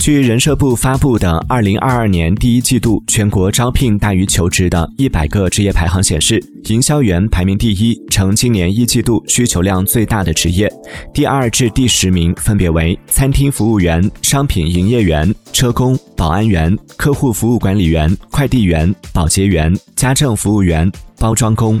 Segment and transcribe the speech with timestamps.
[0.00, 10.72] 据人社部发布的二零二二年第一季度全国招聘大于求职的一百个职业排行显示营销员排名第一成今年一季度需求量最大的职业。
[11.12, 21.78] 第二至第十名分别为餐厅服务员商品营业员车工保安员客户服务管理员快递员保洁员家政服务员包装工。